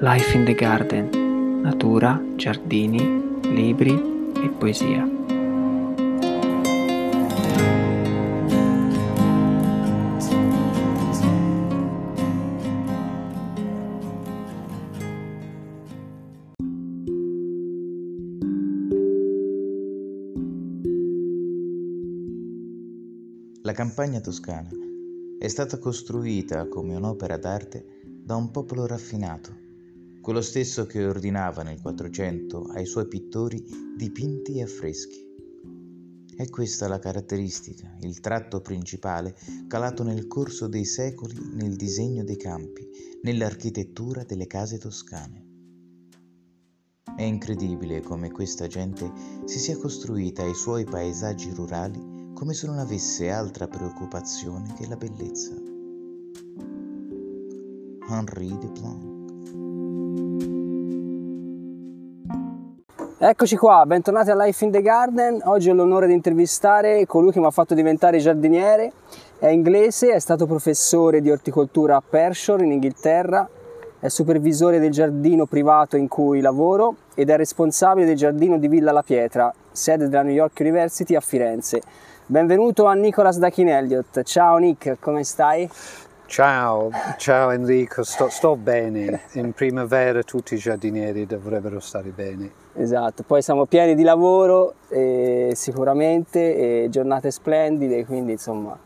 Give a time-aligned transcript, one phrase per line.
[0.00, 5.08] Life in the Garden, natura, giardini, libri e poesia.
[23.62, 24.68] La campagna toscana
[25.38, 29.64] è stata costruita come un'opera d'arte da un popolo raffinato,
[30.26, 33.64] quello stesso che ordinava nel Quattrocento ai suoi pittori
[33.96, 35.24] dipinti e affreschi.
[36.36, 39.36] È questa la caratteristica, il tratto principale
[39.68, 42.88] calato nel corso dei secoli nel disegno dei campi,
[43.22, 45.46] nell'architettura delle case toscane.
[47.16, 49.08] È incredibile come questa gente
[49.44, 54.96] si sia costruita i suoi paesaggi rurali come se non avesse altra preoccupazione che la
[54.96, 55.54] bellezza.
[58.08, 59.15] Henri Duplanc
[63.18, 65.40] Eccoci qua, bentornati a Life in the Garden.
[65.44, 68.92] Oggi ho l'onore di intervistare colui che mi ha fatto diventare giardiniere.
[69.38, 73.48] È inglese, è stato professore di orticoltura a Pershore in Inghilterra,
[73.98, 78.92] è supervisore del giardino privato in cui lavoro ed è responsabile del giardino di Villa
[78.92, 81.80] La Pietra, sede della New York University a Firenze.
[82.26, 84.24] Benvenuto a Nicolas Dakin Elliott.
[84.24, 85.66] Ciao Nick, come stai?
[86.26, 89.22] Ciao, ciao Enrico, sto, sto, bene.
[89.34, 92.50] In primavera tutti i giardinieri dovrebbero stare bene.
[92.74, 98.76] Esatto, poi siamo pieni di lavoro eh, sicuramente, e giornate splendide, quindi insomma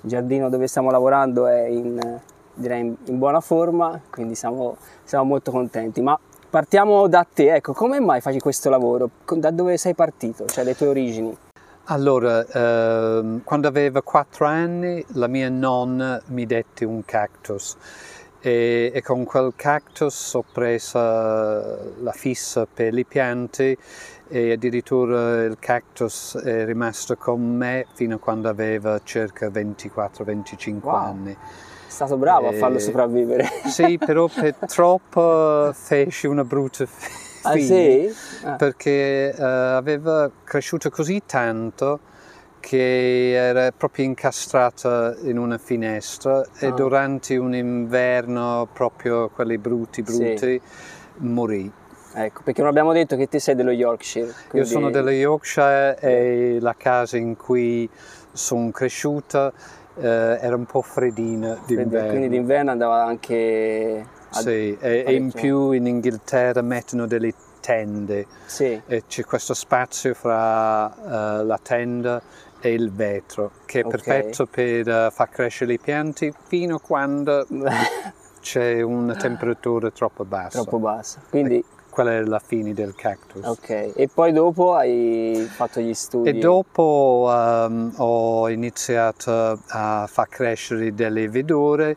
[0.00, 2.20] il giardino dove stiamo lavorando è in,
[2.56, 6.02] in, in buona forma, quindi siamo, siamo molto contenti.
[6.02, 6.18] Ma
[6.50, 9.08] partiamo da te, ecco, come mai fai questo lavoro?
[9.36, 11.36] Da dove sei partito, cioè le tue origini?
[11.90, 17.76] Allora, ehm, quando avevo quattro anni la mia nonna mi dette un cactus
[18.40, 23.78] e, e, con quel cactus ho preso la fissa per le piante
[24.28, 30.94] e addirittura il cactus è rimasto con me fino a quando aveva circa 24-25 wow.
[30.94, 31.32] anni.
[31.32, 31.36] È
[31.90, 33.48] stato bravo e, a farlo sopravvivere.
[33.64, 38.14] Sì, però purtroppo fece una brutta fine Ah, sì?
[38.44, 38.52] ah.
[38.52, 42.00] Perché uh, aveva cresciuto così tanto
[42.60, 46.46] che era proprio incastrata in una finestra ah.
[46.58, 50.60] e durante un inverno proprio quelli brutti brutti sì.
[51.18, 51.72] morì.
[52.14, 54.32] Ecco, perché non abbiamo detto che te sei dello Yorkshire.
[54.48, 54.68] Quindi...
[54.68, 57.88] Io sono dello Yorkshire e la casa in cui
[58.32, 59.52] sono cresciuta
[60.00, 62.08] eh, era un po' freddina d'inverno.
[62.08, 68.80] Quindi d'inverno andava anche sì, e, e, in più in Inghilterra mettono delle tende sì.
[68.86, 72.22] e c'è questo spazio fra uh, la tenda
[72.60, 74.00] e il vetro che è okay.
[74.00, 77.46] perfetto per uh, far crescere le piante fino a quando
[78.40, 80.62] c'è una temperatura troppo bassa.
[80.62, 81.20] Troppo bassa.
[81.28, 81.62] Quindi...
[81.90, 83.44] quella è la fine del cactus.
[83.44, 86.30] Ok, e poi dopo hai fatto gli studi?
[86.30, 91.96] E dopo um, ho iniziato a far crescere delle verdure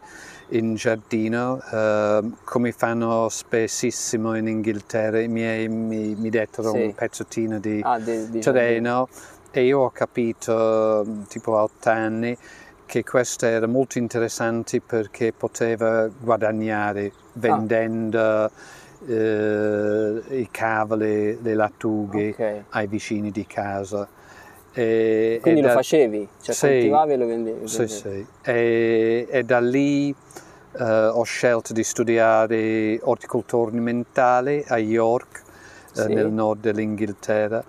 [0.52, 6.82] in giardino, eh, come fanno spessissimo in Inghilterra, i miei mi, mi dettero sì.
[6.82, 9.08] un pezzettino di, ah, di, di terreno
[9.52, 12.38] e io ho capito, tipo a otto anni,
[12.86, 18.52] che questo era molto interessante perché poteva guadagnare vendendo ah.
[19.08, 22.64] eh, i cavoli, le lattughe okay.
[22.70, 24.08] ai vicini di casa.
[24.74, 26.28] E, Quindi e lo da, facevi?
[26.42, 27.68] Cioè sì, coltivavi e lo vendevi?
[27.68, 28.26] Sì, sì.
[28.42, 30.16] E, e da lì
[30.72, 35.42] uh, ho scelto di studiare orticoltura ornamentale a York,
[35.92, 36.02] sì.
[36.02, 37.64] uh, nel nord dell'Inghilterra,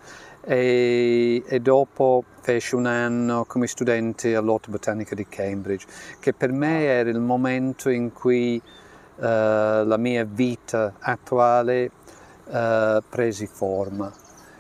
[0.44, 5.86] e, e, dopo feci un anno come studente all'Orto Botanica di Cambridge,
[6.20, 8.60] che per me era il momento in cui
[9.16, 11.90] uh, la mia vita attuale
[13.08, 14.12] presi forma.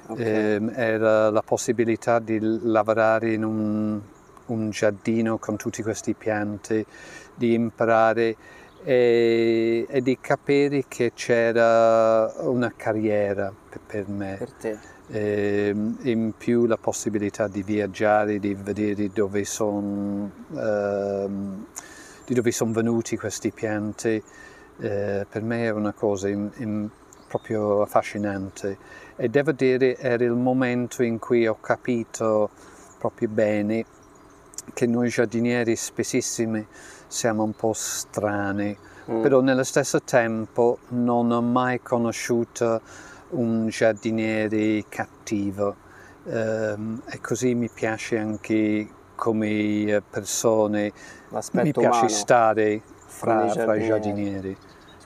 [0.06, 0.24] Okay.
[0.24, 4.00] Eh, era la possibilità di lavorare in un,
[4.46, 6.84] un giardino con tutte queste piante,
[7.34, 8.36] di imparare
[8.84, 14.36] e, e di capire che c'era una carriera per, per me.
[14.38, 14.78] Per te.
[15.08, 21.66] E, ehm, in più la possibilità di viaggiare, di vedere dove sono ehm,
[22.24, 24.22] di dove sono venuti questi piante,
[24.78, 26.88] eh, per me è una cosa in, in,
[27.32, 28.76] proprio affascinante
[29.16, 32.50] e devo dire era il momento in cui ho capito
[32.98, 33.84] proprio bene
[34.74, 36.66] che noi giardinieri spessissimi
[37.06, 38.76] siamo un po' strani,
[39.10, 39.22] mm.
[39.22, 42.80] però nello stesso tempo non ho mai conosciuto
[43.30, 45.74] un giardiniere cattivo
[46.24, 50.92] ehm, e così mi piace anche come persone,
[51.52, 52.08] mi piace umano.
[52.08, 54.56] stare fra, fra i giardinieri.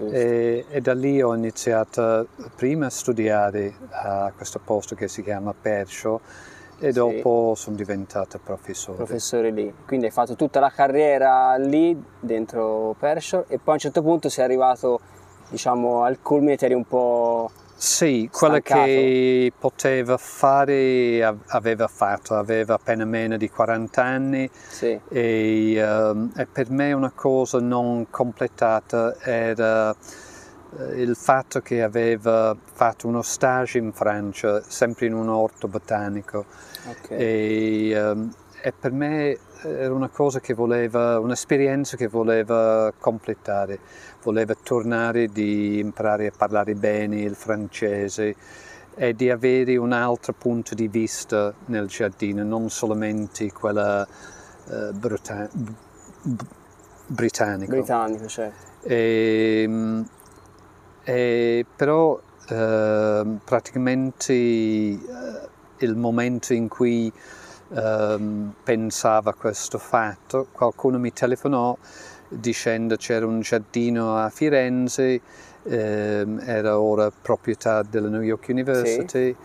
[0.05, 5.55] E, e, da lì ho iniziato prima a studiare a questo posto che si chiama
[5.59, 6.21] Percio
[6.79, 6.99] e sì.
[6.99, 8.97] dopo sono diventato professore.
[8.97, 13.79] Professore lì, quindi hai fatto tutta la carriera lì dentro Percio e poi a un
[13.79, 15.01] certo punto sei arrivato
[15.49, 23.05] diciamo al culmine, eri un po' Sì, quello che poteva fare aveva fatto, aveva appena
[23.05, 24.99] meno di 40 anni sì.
[25.11, 32.57] e, um, e, per me una cosa non completata era uh, il fatto che aveva
[32.65, 36.47] fatto uno stage in Francia, sempre in un orto botanico
[36.89, 37.19] okay.
[37.91, 43.79] e, um, e per me era una cosa che voleva, un'esperienza che voleva completare,
[44.23, 48.35] voleva tornare di imparare a parlare bene il francese
[48.95, 54.07] e di avere un altro punto di vista nel giardino, non solamente quella
[54.67, 56.45] uh, bruta- b-
[57.07, 57.73] britannico.
[57.73, 58.65] Britannico, certo.
[58.83, 60.03] E,
[61.05, 65.49] e, però uh, praticamente uh,
[65.79, 67.13] il momento in cui
[67.69, 71.77] um, pensava a questo fatto, qualcuno mi telefonò
[72.29, 75.21] dicendo c'era un giardino a Firenze,
[75.63, 79.37] ehm, era ora proprietà della New York University sì.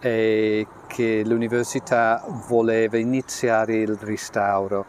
[0.00, 4.86] e che l'università voleva iniziare il restauro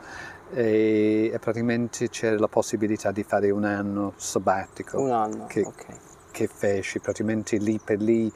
[0.51, 4.99] e, e, praticamente c'era la possibilità di fare un anno sabbatico.
[4.99, 5.95] Un anno, che, okay.
[6.31, 8.31] che feci praticamente lì per lì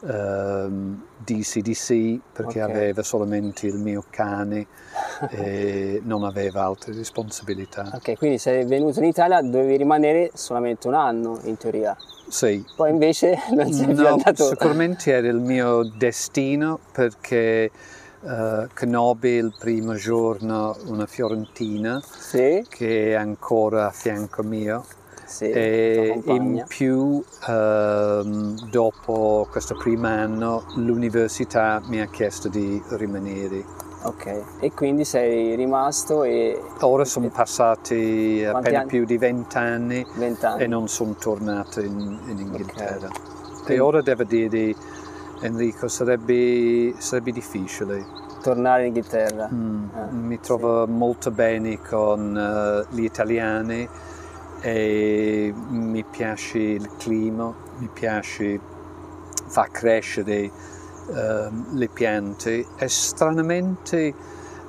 [0.00, 2.74] um, di CDC perché okay.
[2.74, 4.66] aveva solamente il mio cane
[5.30, 7.90] e non aveva altre responsabilità.
[7.94, 11.96] Ok, quindi sei venuto in Italia dovevi rimanere solamente un anno in teoria.
[12.28, 12.64] Sì.
[12.76, 14.44] Poi invece non sei no, più andato.
[14.48, 17.70] Sicuramente era il mio destino perché
[18.20, 22.64] uh, conobbi il primo giorno una fiorentina sì.
[22.68, 24.84] che è ancora a fianco mio
[25.28, 33.62] sì, e in più ehm, dopo questo primo anno l'università mi ha chiesto di rimanere.
[34.04, 36.58] Ok, e quindi sei rimasto e...
[36.80, 38.88] Ora sono passati appena anni?
[38.88, 40.06] più di vent'anni
[40.40, 40.62] anni.
[40.62, 43.08] e non sono tornato in, in Inghilterra.
[43.60, 43.76] Okay.
[43.76, 44.74] E ora devo dire,
[45.40, 48.02] Enrico, sarebbe, sarebbe difficile.
[48.40, 49.48] Tornare in Inghilterra?
[49.52, 50.92] Mm, ah, mi trovo sì.
[50.92, 53.86] molto bene con uh, gli italiani
[54.60, 58.58] e mi piace il clima, mi piace
[59.46, 60.50] far crescere
[61.06, 64.12] uh, le piante e stranamente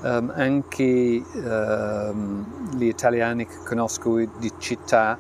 [0.02, 2.14] um, anche uh,
[2.76, 5.18] gli italiani che conosco di città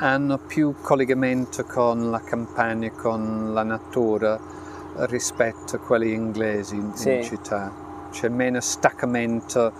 [0.00, 4.38] hanno più collegamento con la campagna, con la natura
[5.06, 7.14] rispetto a quelli inglesi in, sì.
[7.16, 7.72] in città.
[8.10, 9.72] C'è meno staccamento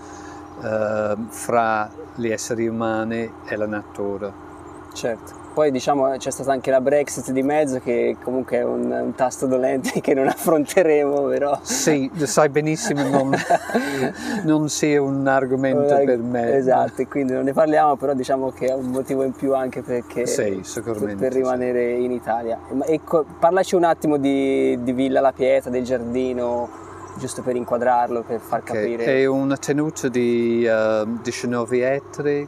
[1.29, 4.49] fra gli esseri umani e la natura.
[4.93, 9.15] Certo, poi diciamo c'è stata anche la Brexit di mezzo che comunque è un, un
[9.15, 11.57] tasto dolente che non affronteremo però.
[11.61, 13.33] Sì, sai benissimo non,
[14.43, 16.55] non sia un argomento per me.
[16.55, 20.25] Esatto, quindi non ne parliamo però diciamo che è un motivo in più anche perché
[20.25, 22.03] sì, per, per, rimanere sì.
[22.03, 22.59] in Italia.
[22.85, 22.99] E,
[23.39, 28.61] parlaci un attimo di, di Villa La Pieta, del giardino, giusto per inquadrarlo, per far
[28.61, 28.75] okay.
[28.75, 29.05] capire.
[29.05, 32.47] È una tenuta di uh, 19 ettari,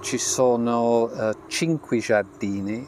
[0.00, 2.86] ci sono uh, 5 giardini,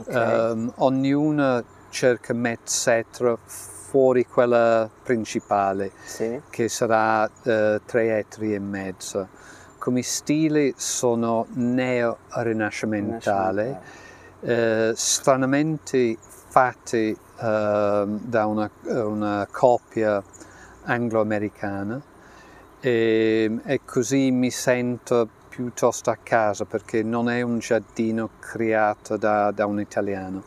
[0.00, 0.50] okay.
[0.50, 6.40] um, ognuno circa mezzo ettaro fuori quella principale, sì.
[6.50, 9.28] che sarà uh, 3 ettari e mezzo.
[9.78, 13.80] Come stile sono neo-rinascimentale,
[14.40, 20.22] uh, stranamente fatti da una, una coppia
[20.84, 22.00] anglo-americana
[22.80, 29.50] e, e, così mi sento piuttosto a casa perché non è un giardino creato da,
[29.52, 30.42] da un italiano.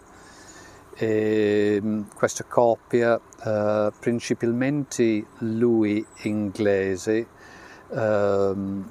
[0.94, 1.82] E,
[2.13, 7.27] questa coppia, uh, principalmente lui inglese,
[7.88, 8.84] uh,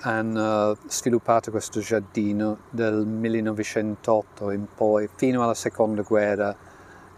[0.00, 6.56] hanno sviluppato questo giardino dal 1908 in poi fino alla seconda guerra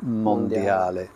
[0.00, 1.10] mondiale.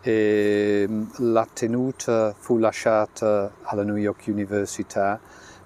[0.00, 5.18] E ehm, la tenuta fu lasciata alla New York University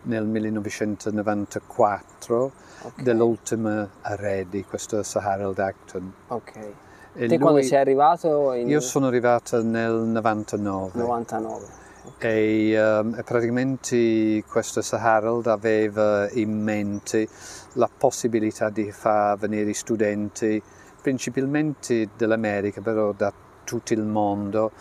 [0.02, 3.04] nel 1994 okay.
[3.04, 6.12] dell'ultimo erede, questo Sir Harold Acton.
[6.28, 6.56] Ok.
[6.56, 6.72] E
[7.12, 8.52] Te lui, quando sei arrivato?
[8.54, 8.68] In...
[8.68, 10.90] Io sono arrivato nel 99.
[10.94, 11.82] 99.
[12.06, 12.72] Okay.
[12.72, 17.28] E, um, praticamente questo Sir Harold aveva in mente
[17.74, 20.60] la possibilità di far venire studenti
[21.04, 23.30] principalmente dell'America, però da
[23.62, 24.72] tutto il mondo,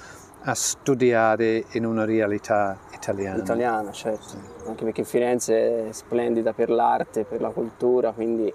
[0.43, 3.39] a studiare in una realtà italiana.
[3.43, 4.37] Italiana, certo, sì.
[4.67, 8.51] anche perché Firenze è splendida per l'arte, per la cultura, quindi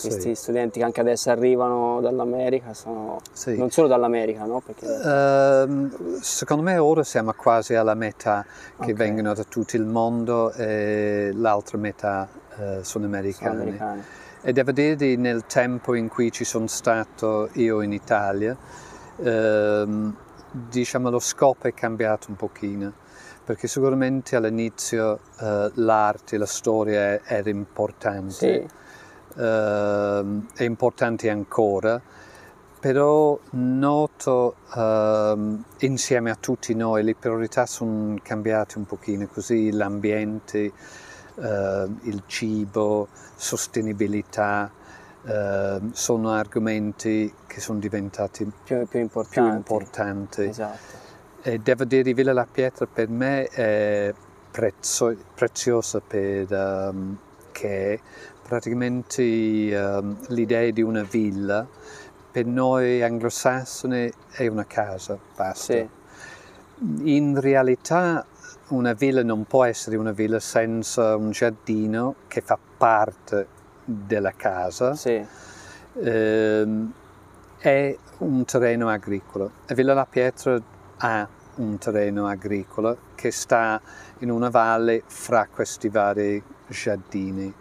[0.00, 0.34] questi Sì.
[0.34, 3.54] studenti che anche adesso arrivano dall'America, sono Sì.
[3.58, 4.62] non solo dall'America, no?
[4.64, 8.46] Perché Ehm, secondo me ora siamo quasi alla metà
[8.80, 8.96] che Ok.
[8.96, 14.02] vengono da tutto il mondo e l'altra metà eh, sono sono americani.
[14.46, 18.54] E devo dire nel tempo in cui ci sono stato io in Italia,
[19.16, 20.14] ehm,
[20.50, 22.92] diciamo lo scopo è cambiato un pochino,
[23.42, 31.98] perché sicuramente all'inizio eh, l'arte, la storia era importante, Sì, ehm, è importante ancora,
[32.78, 40.70] però noto ehm, insieme a tutti noi le priorità sono cambiate un pochino, così l'ambiente,
[41.36, 44.70] eh, il cibo, sostenibilità,
[45.24, 49.56] ehm, sono argomenti che sono diventati più, più più importanti.
[49.56, 50.42] importanti.
[50.44, 51.02] Esatto.
[51.42, 54.12] E devo dire Villa La Pietra per me è
[54.50, 58.00] prezzo- preziosa perché
[58.42, 61.66] praticamente ehm, l'idea di una villa
[62.30, 65.72] per noi anglosassoni è una casa, basta.
[65.72, 65.88] Sì,
[67.02, 68.26] In realtà
[68.74, 73.46] una villa non può essere una villa senza un giardino che fa parte
[73.84, 75.24] della casa, sì,
[76.00, 76.92] ehm,
[77.58, 79.50] è un terreno agricolo.
[79.66, 80.60] E Villa La Pietra
[80.98, 83.80] ha un terreno agricolo che sta
[84.18, 87.52] in una valle fra questi vari giardini,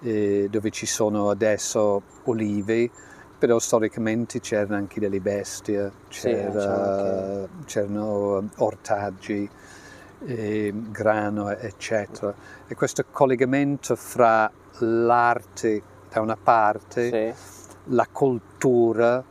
[0.00, 2.90] eh, dove ci sono adesso olivi,
[3.38, 9.48] però storicamente c'erano anche delle bestie, Sì, c'era c'erano ortaggi, eh,
[10.90, 12.34] grano, eccetera.
[12.66, 17.42] E questo collegamento fra l'arte da una parte, sì,
[17.92, 19.22] la cultura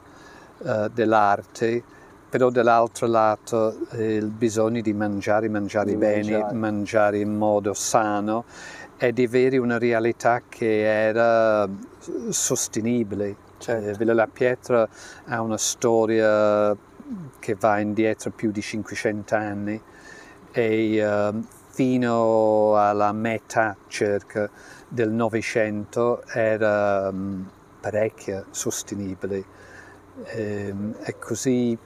[0.63, 1.83] eh, dell'arte,
[2.29, 6.53] però dall'altro lato eh, il bisogno di mangiare, mangiare Di bene, mangiare.
[6.53, 8.45] mangiare in modo sano
[8.97, 11.67] e di avere una realtà che era
[12.29, 13.35] sostenibile.
[13.57, 13.89] Certo.
[13.89, 14.87] Eh, Villa La Pietra
[15.25, 16.75] ha una storia
[17.39, 19.81] che va indietro più di 500 anni
[20.53, 24.49] e ehm, fino alla metà circa
[24.87, 27.43] del Novecento era mm,
[27.81, 29.43] parecchio sostenibile.
[30.25, 31.77] Ehm, e così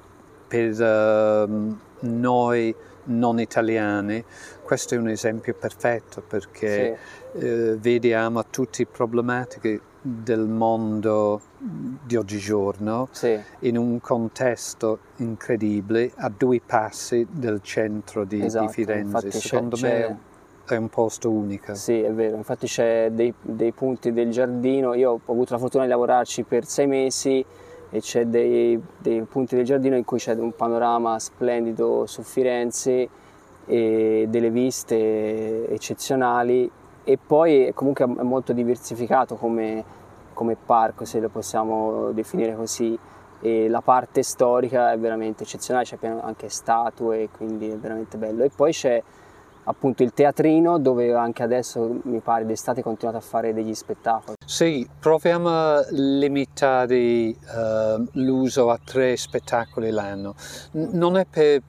[0.47, 2.75] per ehm, noi
[3.09, 4.23] non italiani
[4.63, 6.97] questo è un esempio perfetto perché
[7.31, 9.79] eh, vediamo tutte le problematiche
[10.23, 18.39] del mondo di oggigiorno sì, in un contesto incredibile a due passi del centro di,
[18.39, 18.69] di esatto.
[18.69, 19.01] Firenze.
[19.05, 20.17] Infatti c'è- Secondo c'è- me
[20.65, 21.75] è un posto unico.
[21.75, 25.83] Sì, è vero, infatti c'è dei, dei punti del giardino, io ho avuto la fortuna
[25.83, 27.43] di lavorarci per sei mesi
[27.89, 33.07] e c'è dei, dei punti del giardino in cui c'è un panorama splendido su Firenze
[33.65, 36.69] e delle viste eccezionali
[37.05, 39.83] e poi comunque è molto diversificato come,
[40.37, 42.97] come parco, se lo possiamo definire così,
[43.41, 48.43] e la parte storica è veramente eccezionale, c'è anche statue, quindi è veramente bello.
[48.43, 49.01] E poi c'è
[49.63, 54.37] appunto il teatrino dove anche adesso mi pare d'estate continuate a fare degli spettacoli.
[54.45, 57.35] Sì, proviamo a limitare eh,
[58.11, 60.35] l'uso a tre spettacoli l'anno.
[60.73, 61.61] N- non è per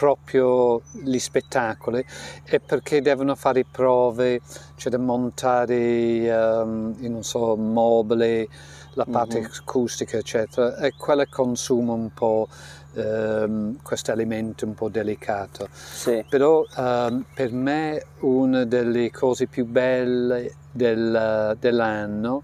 [0.00, 2.02] proprio gli spettacoli,
[2.42, 4.40] è perché devono fare prove,
[4.74, 8.48] c'è da montare, io non so, mobili,
[8.94, 9.50] la parte Mhm.
[9.58, 12.48] acustica, eccetera, e quello consuma un po'
[12.94, 15.68] ehm, questo elemento un po' delicato.
[15.90, 22.42] Sì, Però ehm, per me una delle cose più belle del- dell'anno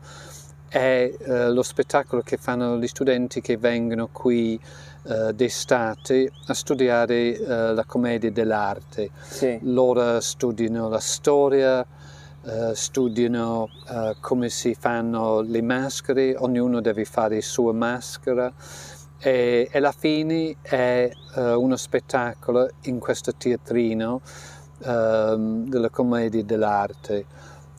[0.69, 4.61] è eh, lo spettacolo che fanno gli studenti che vengono qui
[5.09, 9.11] eh, d'estate a studiare eh, la commedia dell'arte.
[9.29, 11.87] sì, Loro studiano la storia,
[12.45, 18.53] eh, studiano eh, come si fanno le maschere, ognuno deve fare la sua maschera
[19.19, 24.21] e, alla fine è eh, uno spettacolo in questo teatrino
[24.85, 27.25] ehm, della commedia dell'arte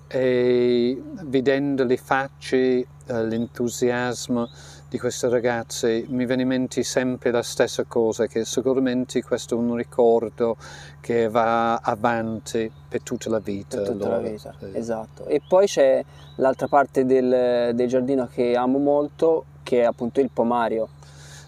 [0.08, 4.50] e vedendo le facce, eh, l'entusiasmo
[4.90, 9.58] di queste ragazze mi viene in mente sempre la stessa cosa, che sicuramente questo è
[9.58, 10.56] un ricordo
[11.02, 13.78] che va avanti per tutta la vita.
[13.78, 14.30] per tutta la loro.
[14.30, 14.70] vita, Sì.
[14.74, 15.26] esatto.
[15.26, 16.04] E poi c'è
[16.36, 20.88] l'altra parte del, del giardino che amo molto, che è appunto il pomario.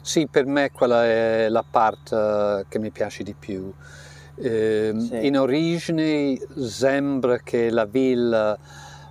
[0.01, 3.71] Sì, per me quella è la parte che mi piace di più.
[4.35, 5.25] Ehm, Sì.
[5.27, 8.57] In origine sembra che la villa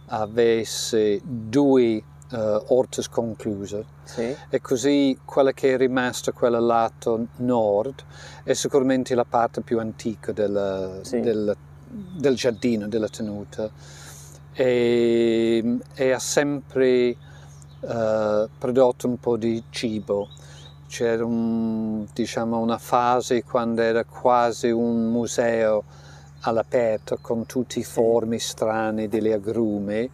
[0.07, 3.85] avesse due eh, orte concluse.
[4.05, 8.03] Sì, e così quella che è rimasta, quella lato nord,
[8.45, 11.21] è sicuramente la parte più antica del, Sì.
[11.21, 11.57] del-
[11.91, 13.71] del giardino, della tenuta.
[14.53, 17.17] E, e ha sempre
[17.81, 20.29] eh, prodotto un po' di cibo.
[20.89, 25.85] C'era un, diciamo, una fase quando era quasi un museo
[26.41, 30.11] all'aperto con tutti i formi strani degli agrumi,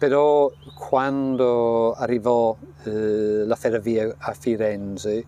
[0.00, 5.26] però quando arrivò eh, la ferrovia a Firenze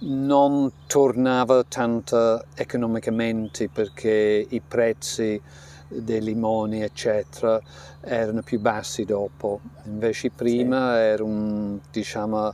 [0.00, 5.40] non tornava tanto economicamente perché i prezzi
[5.88, 7.58] dei limoni eccetera
[8.02, 11.00] erano più bassi dopo invece prima sì.
[11.00, 12.52] era un, diciamo,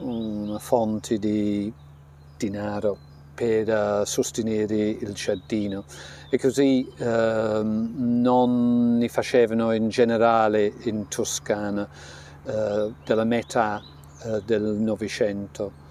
[0.00, 1.70] una fonte di
[2.38, 2.96] denaro
[3.34, 5.84] per uh, sostenere il giardino
[6.30, 7.04] e così uh,
[7.62, 11.88] non ne facevano in generale in Toscana
[12.44, 13.82] uh, della metà
[14.24, 15.82] eh, del Novecento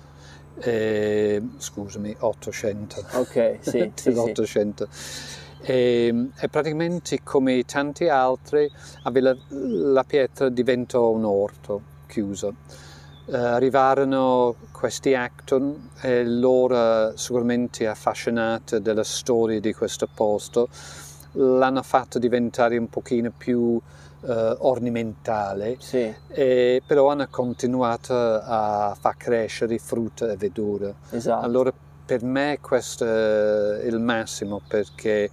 [0.60, 3.06] eh, scusami, 800.
[3.14, 4.88] Ok, sì, sì, 800.
[4.92, 5.42] Sì.
[5.62, 8.70] E, e, praticamente come tanti altri
[9.04, 12.56] la, la pietra diventò un orto chiuso.
[13.26, 20.68] Uh, arrivarono questi Acton e loro sicuramente affascinati della storia di questo posto
[21.32, 23.82] l'hanno fatto diventare un pochino più uh,
[24.58, 26.13] ornamentale, sì.
[26.28, 30.94] e, però hanno continuato a far crescere frutta e verdura.
[31.12, 31.46] Esatto.
[31.46, 31.72] Allora
[32.06, 35.30] per me questo è il massimo perché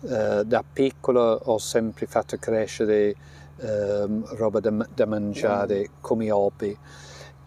[0.00, 3.14] uh, da piccolo ho sempre fatto crescere
[3.60, 5.92] um, roba da, da mangiare mm.
[6.02, 6.76] come hobby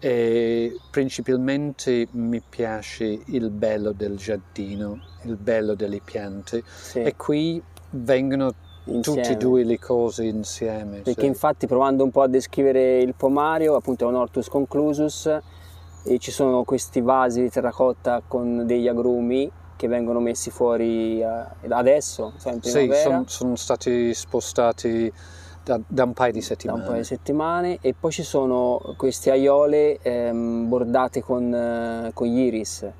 [0.00, 7.00] e principalmente mi piace il bello del giardino, il bello delle piante sì.
[7.00, 8.52] e qui vengono
[8.84, 9.20] Insieme.
[9.22, 11.00] tutte e due le cose insieme.
[11.00, 11.26] Perché sì.
[11.26, 15.38] infatti provando un po' a descrivere il pomario, appunto è un Hortus conclusus,
[16.04, 21.44] e ci sono questi vasi di terracotta con degli agrumi che vengono messi fuori eh,
[21.68, 22.94] adesso, cioè in primavera.
[22.94, 25.12] Sì, son, sono stati spostati
[25.68, 26.78] da, da, un paio di settimane.
[26.78, 32.10] Da un paio di settimane e poi ci sono queste aiole ehm, bordate con, eh,
[32.14, 32.90] con gli iris.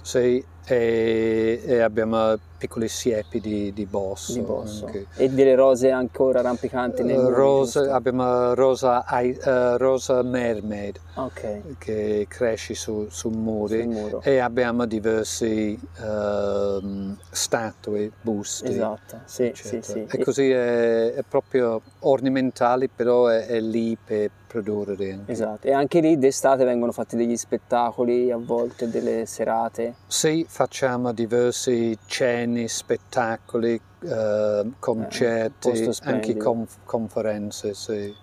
[0.00, 4.32] Sì, e, e abbiamo piccole siepi di, di bosso.
[4.32, 4.90] Di bosso.
[5.16, 11.76] E delle rose ancora rampicanti nel uh, rose, Abbiamo rosa, uh, rosa mermaid okay.
[11.78, 13.86] che cresce su, su muri
[14.22, 18.68] e abbiamo diverse uh, statue, busti.
[18.68, 20.06] Esatto, sì, sì, sì.
[20.10, 25.12] E così è, è proprio ornamentale, però è, è lì per produrre.
[25.12, 25.32] Anche.
[25.32, 29.94] Esatto, e anche lì d'estate vengono fatti degli spettacoli, a volte delle serate.
[30.06, 37.74] Sì, facciamo diverse cene, spettacoli, eh, concerti, anche conf conferenze.
[37.74, 38.14] Sì.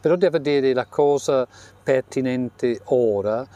[0.00, 1.46] Però devo dire la cosa
[1.82, 3.46] pertinente ora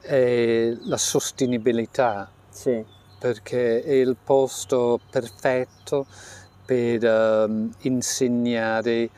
[0.00, 2.30] è la sostenibilità.
[2.48, 2.84] Sì.
[3.18, 6.06] Perché è il posto perfetto
[6.64, 7.02] per
[7.48, 9.10] um, insegnare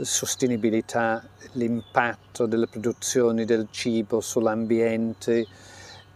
[0.00, 5.46] sostenibilità, l'impatto delle produzioni del cibo sull'ambiente,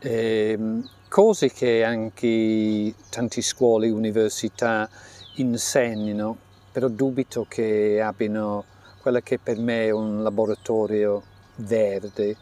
[0.01, 4.89] ehm, cose che anche tante scuole e università
[5.37, 6.37] insegnano,
[6.71, 8.65] però dubito che abbiano
[9.01, 11.23] quello che per me è un laboratorio
[11.57, 12.37] verde,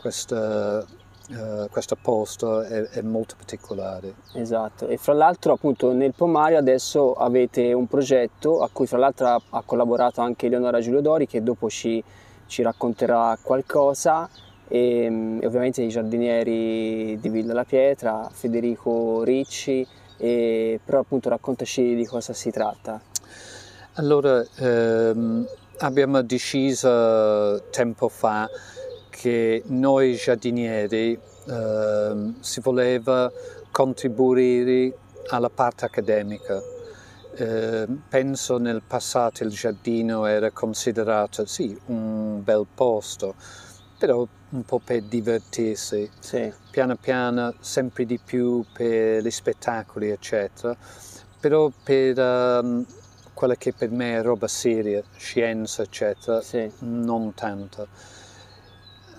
[0.00, 0.84] questa
[1.28, 4.14] Uh, questo posto è, è, molto particolare.
[4.34, 9.42] Esatto, e fra l'altro appunto nel Pomario adesso avete un progetto a cui fra l'altro
[9.50, 12.00] ha, collaborato anche Eleonora Giulio Dori che dopo ci,
[12.46, 14.30] ci racconterà qualcosa
[14.68, 19.86] e, e, ovviamente i giardinieri di Villa La Pietra, Federico Ricci,
[20.18, 23.00] e, però appunto raccontaci di cosa si tratta.
[23.94, 25.46] Allora, ehm,
[25.78, 28.48] abbiamo deciso tempo fa
[29.08, 33.30] che noi giardinieri eh, si voleva
[33.70, 34.94] contribuire
[35.28, 36.60] alla parte accademica.
[37.38, 43.34] Eh, penso nel passato il giardino era considerato sì, un bel posto,
[43.98, 46.08] però un po' per divertirsi.
[46.18, 46.52] Sì.
[46.70, 50.76] Piano piano, sempre di più per gli spettacoli, eccetera.
[51.40, 52.84] Però per um,
[53.34, 56.70] quella che per me è roba seria, scienza, eccetera, sì.
[56.80, 57.88] non tanto.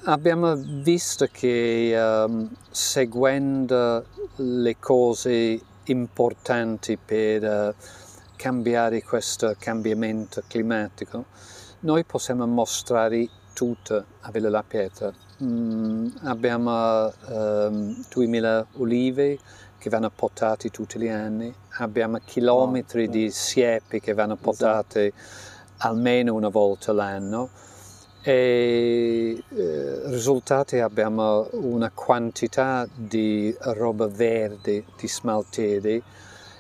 [0.06, 4.06] Abbiamo visto che um, seguendo
[4.38, 7.74] le cose importanti per uh,
[8.36, 11.26] cambiare questo cambiamento climatico,
[11.82, 15.12] noi possiamo mostrare tutto a Villa La Pietra.
[15.42, 19.40] Mm, abbiamo um, 2000 olive
[19.80, 24.52] che vanno portate tutti gli anni, abbiamo chilometri oh, di siepi che vanno esatto.
[24.52, 25.88] portate esatto.
[25.88, 27.50] almeno una volta l'anno
[28.22, 36.04] e eh, risultati abbiamo una quantità di roba verde, di smaltieri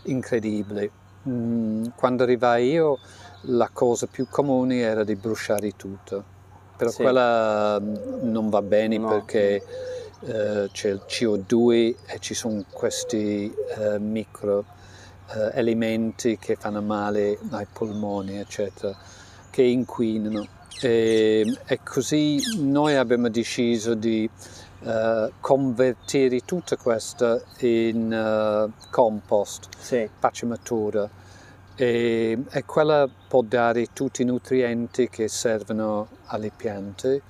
[0.05, 0.89] incredibile.
[1.29, 2.97] Mm, quando arrivai io
[3.41, 6.36] la cosa più comune era di bruciare tutto.
[6.77, 7.01] Però Sì.
[7.01, 9.07] quella non va bene No.
[9.09, 9.63] perché
[10.25, 14.65] eh, c'è il CO2 e ci sono questi eh, micro
[15.33, 18.95] eh, elementi che fanno male ai polmoni, eccetera,
[19.49, 20.47] che inquinano.
[20.79, 24.29] E, e così noi abbiamo deciso di
[24.83, 31.09] eh, convertire tutto questo in eh, compost, Sì, pacciamatura
[31.75, 37.21] e, e quella può dare tutti i nutrienti che servono alle piante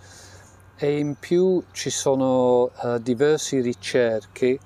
[0.76, 4.60] e in più ci sono eh, diverse ricerche,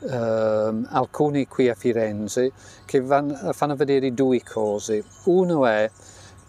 [0.00, 2.52] ehm, alcune qui a Firenze,
[2.84, 5.04] che van- fanno vedere due cose.
[5.24, 5.88] Uno è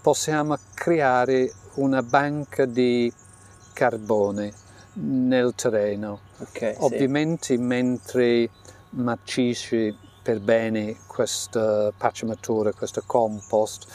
[0.02, 3.12] possiamo creare una banca di
[3.74, 4.52] carbone
[4.94, 6.20] nel terreno.
[6.38, 6.58] ok.
[6.58, 6.76] sì.
[6.80, 8.50] Ovviamente mentre
[8.92, 13.86] macisci per bene questa pacciamatura, questo compost,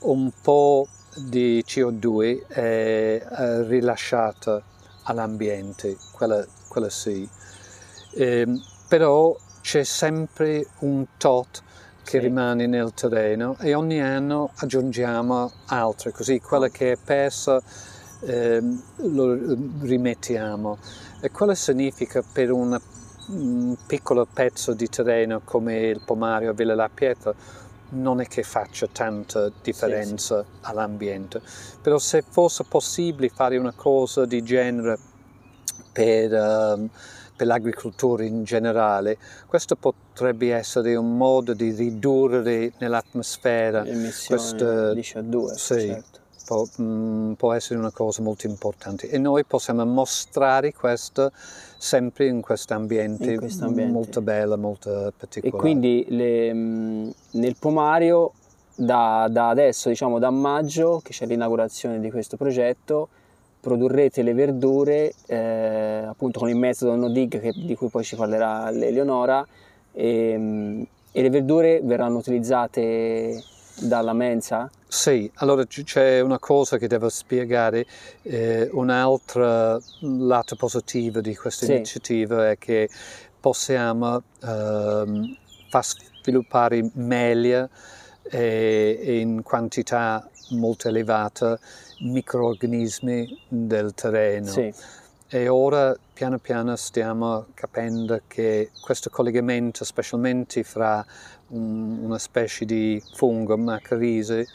[0.00, 4.62] un po' di CO2 è eh, rilasciata
[5.04, 7.28] all'ambiente, quella, quella sì.
[8.14, 11.62] Ehm, però c'è sempre un tot
[12.04, 12.26] che Sì.
[12.26, 17.60] rimane nel terreno e ogni anno aggiungiamo altre, così quella che è persa
[18.22, 19.34] ehm, lo
[19.82, 20.78] rimettiamo.
[21.20, 22.80] E quello significa per una-
[23.28, 27.34] un piccolo pezzo di terreno come il Pomario a Villa La Pietra
[27.90, 31.40] non è che faccia tanta differenza all'ambiente,
[31.80, 34.98] però se fosse possibile fare una cosa di genere
[35.92, 36.90] per, ehm,
[37.36, 43.84] per l'agricoltura in generale, questo potrebbe essere un modo di ridurre nell'atmosfera
[44.26, 45.80] questa- di CO2, sì.
[45.80, 46.20] certo.
[46.46, 51.32] Può, mm, può essere una cosa molto importante e noi possiamo mostrare questo
[51.76, 53.36] sempre in questo ambiente,
[53.90, 55.58] molto bello, molto E particolare.
[55.60, 58.32] quindi le, mh, nel Pomario
[58.76, 63.08] da, da adesso, diciamo da maggio, che c'è l'inaugurazione di questo progetto,
[63.60, 68.14] produrrete le verdure eh, appunto con il metodo no dig che- di cui poi ci
[68.14, 69.44] parlerà Eleonora
[69.92, 73.42] e, mh, e le verdure verranno utilizzate
[73.78, 74.70] dalla mensa?
[74.88, 77.86] Sì, allora c'è una cosa che devo spiegare,
[78.22, 81.72] eh, un altro lato positivo di questa Sì.
[81.72, 82.88] iniziativa è che
[83.40, 85.36] possiamo ehm,
[85.68, 87.68] far sviluppare meglio
[88.28, 91.58] e in quantità molto elevata
[92.00, 94.46] microorganismi del terreno.
[94.46, 94.72] Sì,
[95.28, 101.04] E ora piano piano stiamo capendo che questo collegamento, specialmente fra
[101.48, 104.46] un- una specie di fungo, macarise,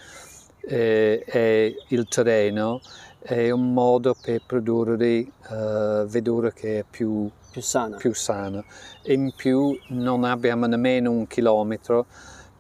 [0.64, 2.80] e, e il terreno,
[3.20, 7.98] è un modo per produrre eh, verdura che è più, più sana.
[7.98, 8.64] più sana.
[9.06, 12.06] In più non abbiamo nemmeno un chilometro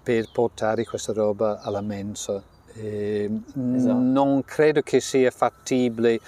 [0.03, 2.41] per portare questa roba alla mensa.
[2.73, 3.29] E
[3.75, 3.99] Esatto.
[3.99, 6.19] Non credo che sia fattibile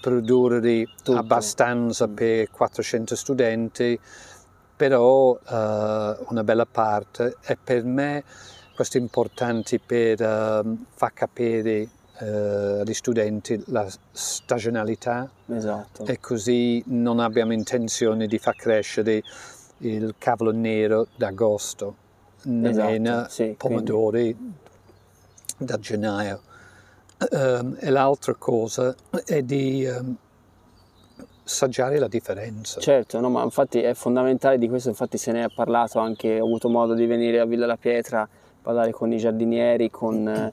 [0.00, 1.18] produrre Tutto.
[1.18, 3.98] abbastanza per 400 studenti,
[4.80, 8.24] però eh, una bella parte e per me
[8.74, 16.06] questo è importante per ehm, far capire eh, agli studenti la stagionalità Esatto.
[16.06, 19.22] e così non abbiamo intenzione di far crescere
[19.80, 21.96] il cavolo nero d'agosto,
[22.44, 24.34] nemmeno Esatto, sì, pomodori
[25.58, 26.40] da gennaio.
[27.32, 28.94] Ehm, e l'altra cosa
[29.26, 30.16] è di ehm,
[31.44, 32.80] assaggiare la differenza.
[32.80, 36.44] Certo, no, ma infatti è fondamentale di questo, infatti se ne è parlato anche, ho
[36.46, 38.28] avuto modo di venire a Villa La Pietra,
[38.62, 40.52] parlare con i giardinieri, con eh,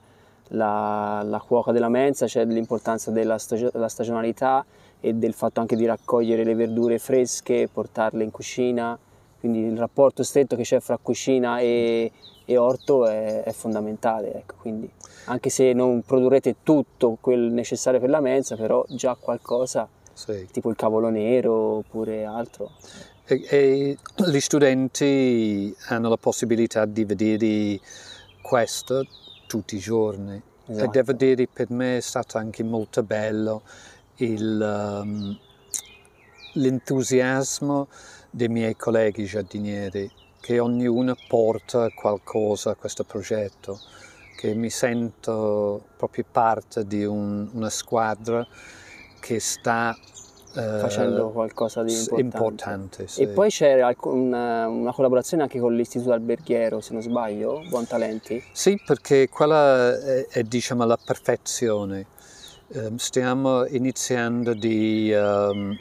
[0.49, 4.65] la, la cuoca della mensa, c'è l'importanza della stagio- stagionalità
[4.99, 8.97] e del fatto anche di raccogliere le verdure fresche portarle in cucina,
[9.39, 12.11] quindi il rapporto stretto che c'è fra cucina e,
[12.45, 14.89] e orto è, è fondamentale, ecco, quindi
[15.25, 20.47] anche se non produrrete tutto quel necessario per la mensa, però già qualcosa Sì.
[20.51, 22.71] tipo il cavolo nero oppure altro.
[23.25, 23.97] E, e
[24.31, 27.79] gli studenti hanno la possibilità di vedere
[28.41, 29.05] questo
[29.45, 30.41] tutti i giorni.
[30.65, 30.89] E Esatto.
[30.89, 33.61] devo dire, per me è stato anche molto bello
[34.15, 35.37] il, um,
[36.53, 37.87] l'entusiasmo
[38.31, 43.79] dei miei colleghi giardinieri, che ognuno porta qualcosa a questo progetto,
[44.35, 48.45] che mi sento proprio parte di un- una squadra
[49.27, 49.93] che sta
[50.53, 52.21] eh, facendo qualcosa di importante.
[52.21, 53.21] importante, sì.
[53.23, 58.41] E poi c'è una, una collaborazione anche con l'Istituto Alberghiero, se non sbaglio, Buon Talenti.
[58.53, 62.05] Sì, perché quella è, è, diciamo la perfezione.
[62.69, 65.75] Ehm, stiamo iniziando di ehm,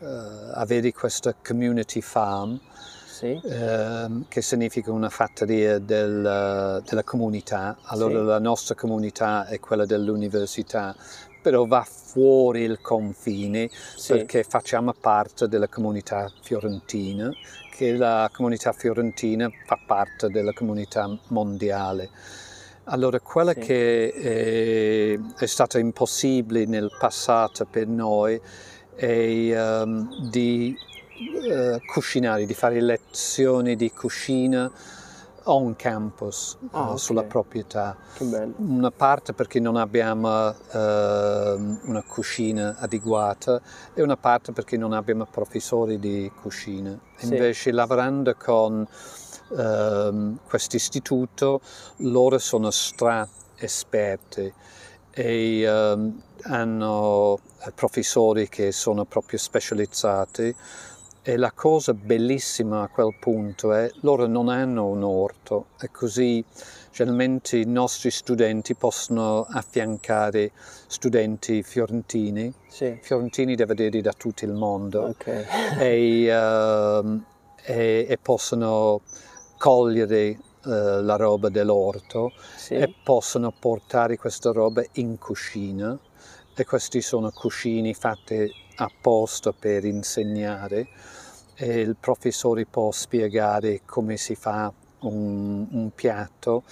[0.00, 0.06] eh,
[0.52, 2.60] avere questa community farm,
[3.06, 7.78] Sì, ehm, che significa una fattoria del- della comunità.
[7.84, 8.24] Allora Sì.
[8.26, 10.94] la nostra comunità è quella dell'università,
[11.42, 14.12] però va fuori il confine Sì.
[14.12, 17.30] perché facciamo parte della comunità fiorentina,
[17.74, 22.08] che la comunità fiorentina fa parte della comunità mondiale.
[22.84, 23.60] Allora, quello Sì.
[23.60, 28.40] che è, è stato impossibile nel passato per noi
[28.94, 30.76] è ehm, di
[31.48, 34.70] eh, cucinare, di fare lezioni di cucina
[35.44, 36.98] on campus, Ah, eh, ok.
[36.98, 37.96] sulla proprietà.
[38.56, 43.60] Una parte perché non abbiamo ehm, una cucina adeguata
[43.94, 46.98] e una parte perché non abbiamo professori di cucina.
[47.16, 47.26] Sì.
[47.26, 48.86] Invece lavorando con
[49.56, 51.60] ehm, questo istituto
[51.98, 53.26] loro sono stra
[53.56, 54.52] esperti
[55.10, 60.54] e ehm, hanno eh, professori che sono proprio specializzati
[61.24, 66.44] e la cosa bellissima a quel punto è loro non hanno un orto e così
[66.90, 70.50] generalmente i nostri studenti possono affiancare
[70.88, 72.98] studenti fiorentini, Sì.
[73.00, 75.26] fiorentini devo dire da tutto il mondo Ok.
[75.78, 77.24] e, ehm,
[77.64, 79.00] e- e possono
[79.58, 82.74] cogliere eh, la roba dell'orto Sì.
[82.74, 85.96] e possono portare questa roba in cucina
[86.54, 90.88] e questi sono cucine fatte apposta per insegnare
[91.62, 96.64] e il professore può spiegare come si fa un, un piatto.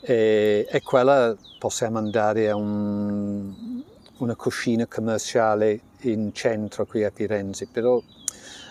[0.00, 3.82] E, e quella possiamo andare a un-
[4.18, 8.00] una cucina commerciale in centro qui a Firenze, però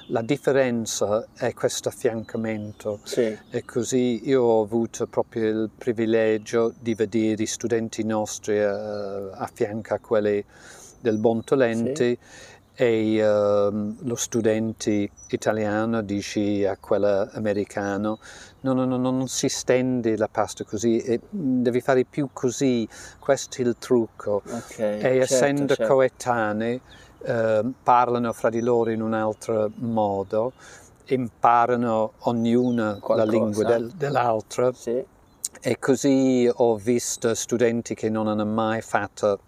[0.07, 3.01] la differenza è questo affiancamento.
[3.03, 3.37] Sì.
[3.49, 9.49] e così io ho avuto proprio il privilegio di vedere i studenti nostri eh, a
[9.53, 10.41] fianco a quelli
[11.01, 12.17] del Bontolente
[12.79, 18.19] e ehm, lo studente italiano dice a quello americano
[18.61, 22.87] no, no, no, non si stende la pasta così, devi fare più così,
[23.17, 24.43] questo è il trucco.
[24.45, 24.79] Ok.
[24.79, 25.93] E certo, essendo certo.
[25.93, 26.79] coetanei
[27.23, 30.53] eh, parlano fra di loro in un altro modo,
[31.05, 33.31] imparano ognuno la Qualcosa.
[33.31, 35.03] lingua del- dell'altra Sì.
[35.61, 39.39] e così ho visto studenti che non hanno mai fatto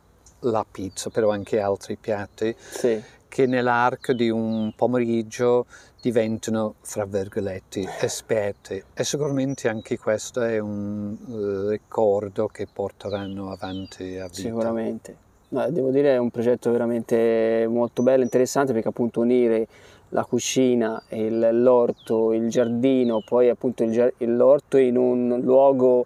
[0.43, 3.03] la pizza, però anche altri piatti, Sì.
[3.29, 5.65] Che nell'arco di un pomeriggio
[6.01, 8.83] diventano, fra virgolette, esperti.
[8.93, 14.33] E sicuramente anche questo è un eh, ricordo che porteranno avanti a vita.
[14.33, 15.27] Sicuramente.
[15.49, 19.67] No, devo dire è un progetto veramente molto bello interessante perché appunto unire
[20.09, 26.05] la cucina, il- l'orto, il giardino, poi appunto il l'orto in un luogo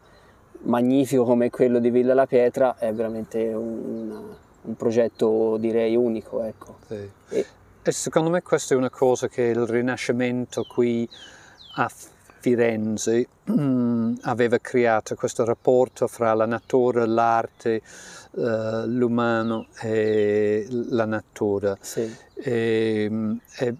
[0.63, 4.17] magnifico come quello di Villa La Pietra è veramente un,
[4.63, 6.77] un progetto direi unico, ecco.
[6.87, 7.09] Sì.
[7.29, 7.45] E-
[7.85, 11.07] E secondo me questa è una cosa che il Rinascimento qui
[11.75, 11.91] a
[12.39, 17.81] Firenze mm, aveva creato, questo rapporto fra la natura, l'arte,
[18.37, 21.77] eh, l'umano e la natura.
[21.81, 23.11] Sì, E,
[23.57, 23.75] e-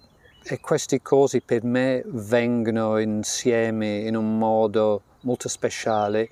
[0.46, 6.30] e queste cose per me vengono insieme in un modo molto speciale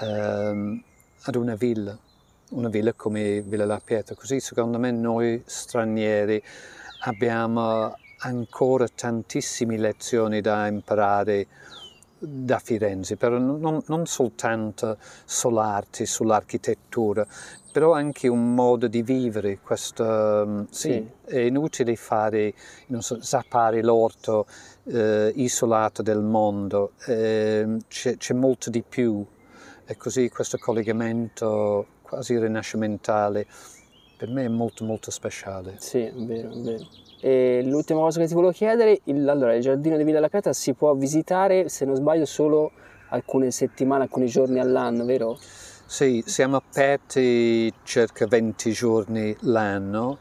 [0.00, 0.82] ehm,
[1.24, 1.96] ad una villa,
[2.54, 4.14] una villa come Villa La Pietra.
[4.14, 6.42] Così secondo me noi stranieri
[7.00, 11.46] abbiamo ancora tantissime lezioni da imparare
[12.18, 17.26] da Firenze, però non, non soltanto sull'arte, sull'architettura,
[17.70, 19.58] però anche un modo di vivere.
[19.60, 21.10] Questo, sì, Sì.
[21.24, 22.54] È inutile fare,
[22.86, 24.46] non so, zappare l'orto
[24.84, 29.24] eh, isolato del mondo, eh, c'è, c'è molto di più
[29.86, 33.46] e così questo collegamento quasi rinascimentale
[34.16, 35.74] per me è molto molto speciale.
[35.78, 36.86] sì, è vero, è vero.
[37.20, 40.52] E l'ultima cosa che ti volevo chiedere, il, allora, il giardino di Villa La Pietra
[40.52, 42.70] si può visitare, se non sbaglio, solo
[43.08, 45.36] alcune settimane, alcuni giorni all'anno, vero?
[45.86, 50.18] Sì, siamo aperti circa 20 giorni l'anno,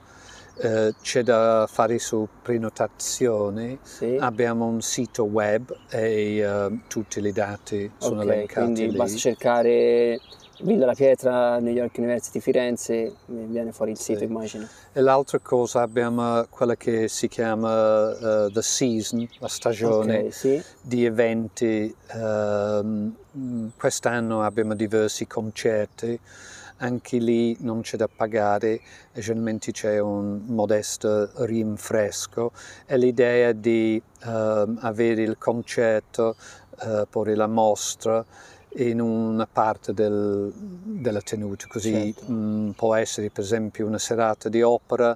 [0.59, 4.15] eh, c'è da fare su prenotazione, Sì.
[4.19, 8.97] abbiamo un sito web e eh, tutti i dati sono Ok, elencati quindi lì.
[8.97, 10.19] basta cercare
[10.61, 14.25] Villa La Pietra, New York University Firenze, viene fuori il sito, Sì.
[14.25, 14.67] immagino.
[14.93, 18.11] E l'altra cosa abbiamo quella che si chiama
[18.45, 21.93] eh, The Season, la stagione Ok, sì, di eventi.
[22.15, 26.17] mm, quest'anno abbiamo diversi concerti,
[26.77, 28.79] anche lì non c'è da pagare
[29.13, 32.51] generalmente c'è un modesto rinfresco
[32.85, 36.35] e l'idea di ehm, avere il concerto,
[36.81, 38.23] eh, poi la mostra
[38.77, 42.31] in una parte del- della tenuta, così Certo.
[42.31, 45.15] mm, può essere per esempio una serata di opera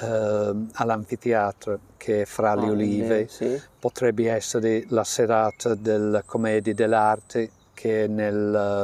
[0.00, 3.60] ehm, all'anfiteatro che è fra le Ah, olive, bene, sì.
[3.78, 8.34] potrebbe essere la serata della commedia dell'arte che è nel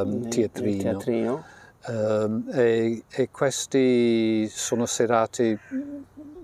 [0.04, 0.70] ehm, Nel- teatrino.
[0.70, 1.44] nel teatrino.
[1.86, 5.58] Um, e, e queste sono serate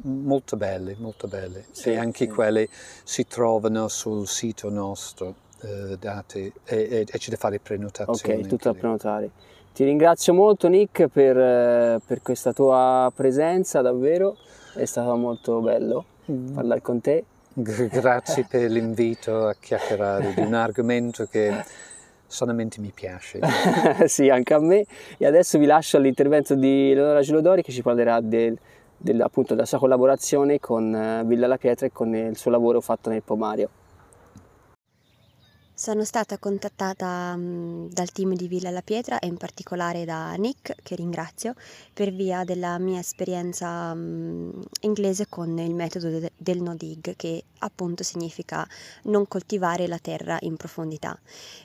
[0.02, 1.64] molto belle, molto belle.
[1.72, 2.30] Sì, e anche sì.
[2.30, 2.68] quelle
[3.04, 8.42] si trovano sul sito nostro, uh, date, e, e, e, c'è da fare prenotazioni.
[8.42, 9.30] Ok, tutto da prenotare.
[9.72, 14.36] Ti ringrazio molto Nick per, eh, per, questa tua presenza, davvero,
[14.74, 16.54] è stato molto bello mm.
[16.54, 17.24] parlare con te.
[17.52, 21.52] Grazie per l'invito a chiacchierare di un argomento che
[22.26, 23.40] solamente mi piace.
[24.06, 24.84] sì, anche a me.
[25.18, 28.56] E adesso vi lascio all'intervento di Leonora Gelodori che ci parlerà del,
[28.96, 32.80] del, appunto, della sua collaborazione con eh, Villa La Pietra e con il suo lavoro
[32.80, 33.68] fatto nel Pomario.
[35.80, 40.74] Sono stata contattata um, dal team di Villa La Pietra e in particolare da Nick,
[40.82, 41.54] che ringrazio,
[41.94, 47.44] per via della mia esperienza um, inglese con il metodo de- del no dig, che
[47.60, 48.68] appunto significa
[49.04, 51.18] non coltivare la terra in profondità.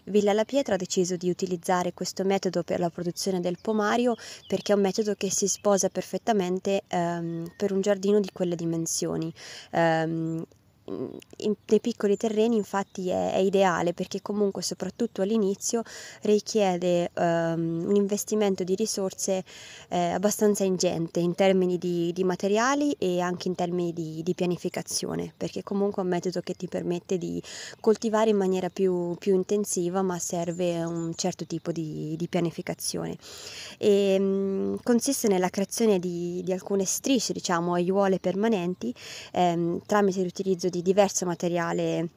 [0.05, 4.15] Villa La Pietra ha deciso di utilizzare questo metodo per la produzione del pomario
[4.47, 9.33] perché è un metodo che si sposa perfettamente um, per un giardino di quelle dimensioni
[10.87, 15.83] in, nei piccoli terreni infatti è, è, ideale perché comunque soprattutto all'inizio
[16.21, 19.43] richiede um, un investimento di risorse
[19.89, 25.33] eh, abbastanza ingente in termini di, di, materiali e anche in termini di, di, pianificazione
[25.35, 27.41] perché comunque è un metodo che ti permette di
[27.79, 33.17] coltivare in maniera più, più intensiva ma serve un certo tipo di, di pianificazione.
[33.77, 38.93] E um, consiste nella creazione di, alcune strisce diciamo aiuole permanenti
[39.33, 42.09] ehm, tramite l'utilizzo di diverso materiale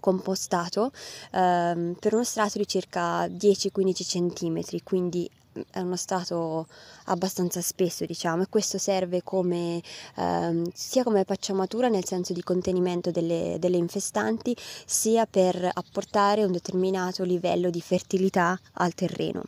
[0.00, 0.90] compostato
[1.32, 6.66] ehm, per uno strato di circa 10-15 cm, quindi mm, è uno strato
[7.06, 9.82] abbastanza spesso diciamo e questo serve come
[10.16, 16.52] ehm, sia come pacciamatura nel senso di contenimento delle, delle, infestanti sia per apportare un
[16.52, 19.44] determinato livello di fertilità al terreno.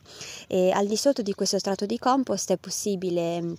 [0.48, 3.56] E al di sotto di questo strato di compost è possibile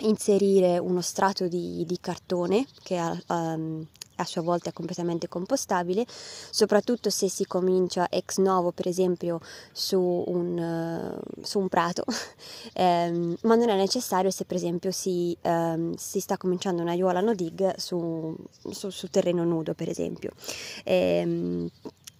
[0.00, 3.86] inserire uno strato di, di cartone che ha, um,
[4.20, 9.40] a sua volta è completamente compostabile, soprattutto se si comincia ex novo per esempio
[9.72, 12.04] su un, uh, su un prato,
[12.74, 17.20] um, ma non è necessario se per esempio si, um, si sta cominciando una aiuola
[17.20, 18.34] no dig su,
[18.70, 20.30] su, su terreno nudo per esempio.
[20.84, 21.68] Um,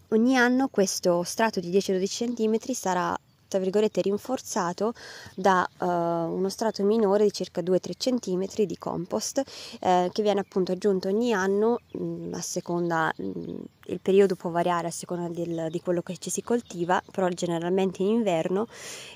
[0.08, 3.16] ogni anno questo strato di 10-12 cm sarà
[3.50, 4.94] tra virgolette rinforzato
[5.34, 9.42] da uh, uno strato minore di circa 2-3 cm di compost
[9.80, 13.58] eh, che viene appunto aggiunto ogni anno mh, mm, a seconda mh, mm,
[13.90, 18.02] il periodo può variare a seconda del, di quello che ci si coltiva, però generalmente
[18.02, 18.66] in inverno,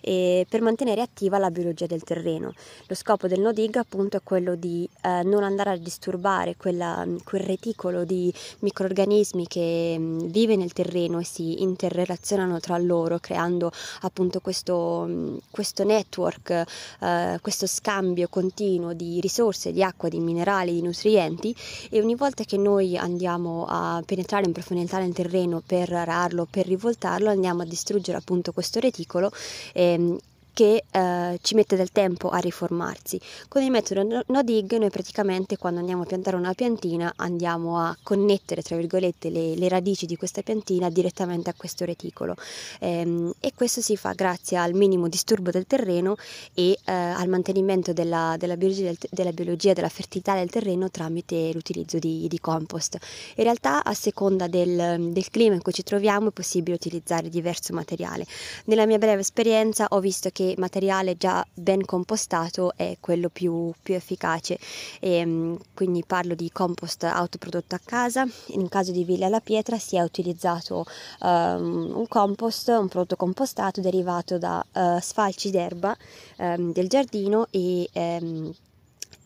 [0.00, 2.52] per mantenere attiva la biologia del terreno.
[2.86, 7.42] Lo scopo del no-dig appunto è quello di eh, non andare a disturbare quella, quel
[7.42, 13.70] reticolo di microrganismi che mh, vive nel terreno e si interrelazionano tra loro, creando
[14.00, 16.64] appunto questo, mh, questo network,
[17.00, 21.54] eh, questo scambio continuo di risorse, di acqua, di minerali, di nutrienti
[21.90, 26.66] e ogni volta che noi andiamo a penetrare in profondità nel terreno per ararlo, per
[26.66, 29.30] rivoltarlo, andiamo a distruggere appunto questo reticolo
[29.72, 30.18] ehm,
[30.54, 33.20] che eh, ci mette del tempo a riformarsi.
[33.48, 37.94] Con il metodo no dig noi praticamente quando andiamo a piantare una piantina andiamo a
[38.02, 42.36] connettere tra virgolette le, le radici di questa piantina direttamente a questo reticolo
[42.80, 46.16] ehm, e questo si fa grazie al minimo disturbo del terreno
[46.54, 51.50] e eh, al mantenimento della, della, biologia del, della, biologia, della fertilità del terreno tramite
[51.52, 52.96] l'utilizzo di, di compost.
[53.36, 57.74] In realtà a seconda del, del clima in cui ci troviamo è possibile utilizzare diverso
[57.74, 58.24] materiale.
[58.66, 63.72] Nella mia breve esperienza ho visto che che materiale già ben compostato è quello più,
[63.82, 64.58] più efficace.
[65.00, 68.26] E, ehm, quindi parlo di compost autoprodotto a casa.
[68.48, 70.84] In caso di Villa La Pietra si è utilizzato
[71.20, 75.96] um, un compost, un prodotto compostato derivato da uh, sfalci d'erba
[76.38, 78.52] um, del giardino e um,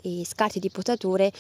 [0.08, 1.30] i scarti di potature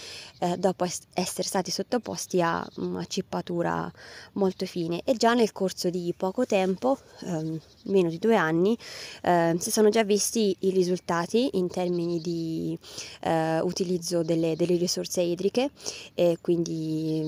[0.40, 3.90] eh, dopo es- essere stati sottoposti a una cippatura
[4.32, 5.02] molto fine.
[5.04, 8.76] E già nel corso di poco tempo, ehm, meno di due anni,
[9.22, 12.78] eh, si sono già visti i risultati in termini di
[13.20, 15.70] eh, utilizzo delle, delle, risorse idriche
[16.14, 17.22] e quindi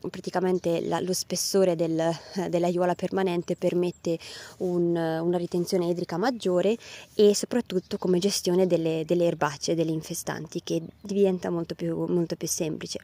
[0.00, 2.10] mh, praticamente la, lo spessore del,
[2.48, 4.18] dell'aiuola permanente permette
[4.58, 6.76] un, una ritenzione idrica maggiore
[7.14, 12.48] e soprattutto come gestione delle, delle erbacce, delle infestanti che diventa molto più, molto più
[12.48, 13.00] semplice.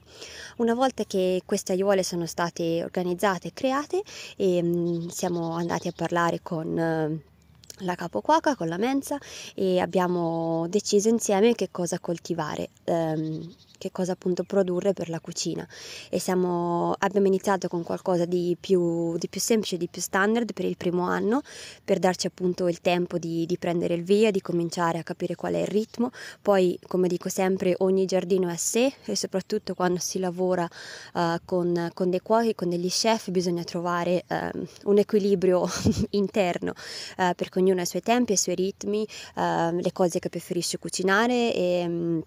[0.56, 4.02] Una volta che queste aiuole sono state organizzate e create
[4.36, 6.66] e mh, mm, siamo andati a parlare con...
[6.66, 7.36] Uh,
[7.82, 9.18] la capocuoca con la mensa
[9.54, 12.70] e abbiamo deciso insieme che cosa coltivare.
[12.86, 15.66] Um, che cosa appunto produrre per la cucina.
[16.11, 20.64] E siamo, abbiamo iniziato con qualcosa di più, di più, semplice, di più standard per
[20.64, 21.43] il primo anno
[21.85, 25.55] per darci appunto il tempo di, di, prendere il via, di cominciare a capire qual
[25.55, 26.11] è il ritmo,
[26.43, 30.68] poi come dico sempre ogni giardino è a sé e soprattutto quando si lavora
[31.14, 35.66] uh, con, con, dei cuochi, con degli chef bisogna trovare uh, un equilibrio
[36.11, 36.72] interno
[37.18, 41.55] uh, perché ognuno ha i suoi tempi, i suoi ritmi, le cose che preferisce cucinare
[41.55, 42.22] e um,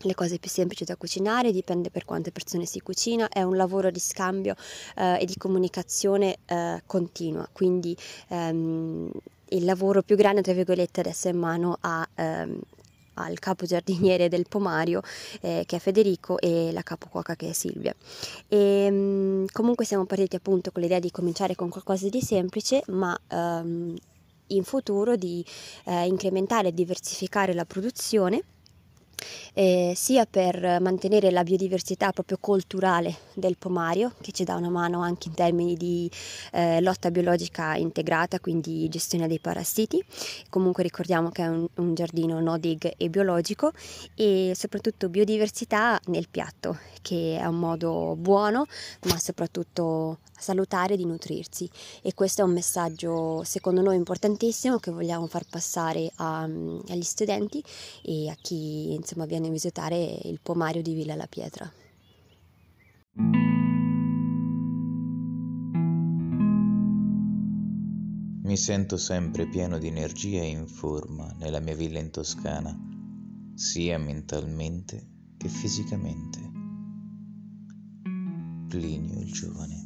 [0.00, 3.90] le cose più semplici da cucinare, dipende per quante persone si cucina, è un lavoro
[3.90, 4.54] di scambio
[4.96, 7.96] eh, e di comunicazione eh, continua, quindi
[8.28, 9.10] ehm,
[9.50, 12.60] il lavoro più grande, tra virgolette, adesso è in mano a, ehm,
[13.14, 15.02] al capo giardiniere del Pomario
[15.40, 17.94] eh, che è Federico e la capo cuoca che è Silvia.
[18.48, 23.18] E, ehm, comunque siamo partiti appunto con l'idea di cominciare con qualcosa di semplice, ma
[23.28, 23.94] ehm,
[24.48, 25.44] in futuro di
[25.84, 28.42] eh, incrementare e diversificare la produzione
[29.54, 35.00] eh, sia per mantenere la biodiversità proprio culturale del pomario, che ci dà una mano
[35.02, 36.10] anche in termini di
[36.52, 40.02] eh, lotta biologica integrata, quindi gestione dei parassiti.
[40.50, 43.72] Comunque ricordiamo che è un, un giardino no dig e biologico
[44.14, 48.66] e soprattutto biodiversità nel piatto, che è un modo buono,
[49.04, 51.68] ma soprattutto salutare di nutrirsi
[52.02, 57.62] e questo è un messaggio secondo noi importantissimo che vogliamo far passare a, agli studenti
[58.02, 61.72] e a chi insomma viene a visitare il pomario di Villa La Pietra.
[68.42, 72.76] Mi sento sempre pieno di energia e in forma nella mia villa in Toscana,
[73.54, 76.40] sia mentalmente che fisicamente.
[78.68, 79.85] Plinio il giovane.